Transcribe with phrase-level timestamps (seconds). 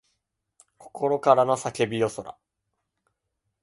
[0.79, 2.35] 心からの叫びよそら